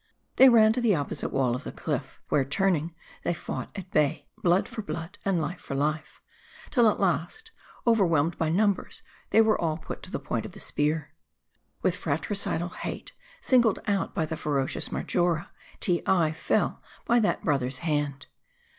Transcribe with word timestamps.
,They 0.37 0.49
ran 0.49 0.73
to 0.73 0.81
the 0.81 0.95
opposite 0.95 1.29
wall 1.29 1.53
of 1.53 1.75
cliff; 1.75 2.19
where 2.29 2.43
turning, 2.43 2.95
they 3.23 3.33
v 3.33 3.37
fought 3.39 3.69
at 3.77 3.91
bay, 3.91 4.27
blood 4.35 4.67
for 4.67 4.81
blood, 4.81 5.19
and 5.23 5.39
life 5.39 5.59
for 5.61 5.75
life, 5.75 6.19
tfti 6.71 6.89
at 6.91 6.99
last, 6.99 7.51
overwhelmed 7.85 8.35
by 8.35 8.49
numbers, 8.49 9.03
they 9.29 9.41
were 9.41 9.61
all 9.61 9.77
put 9.77 10.01
to 10.01 10.09
tho 10.09 10.17
point 10.17 10.47
of 10.47 10.53
the 10.53 10.59
spear. 10.59 11.13
With 11.83 11.95
fratricidal 11.95 12.69
hate, 12.69 13.11
singled 13.41 13.77
out 13.85 14.15
by 14.15 14.25
the 14.25 14.35
ferocious 14.35 14.91
Mar 14.91 15.03
jora, 15.03 15.49
Teei 15.81 16.33
fell 16.33 16.81
by 17.05 17.19
that 17.19 17.43
brother's 17.45 17.77
hand. 17.85 18.25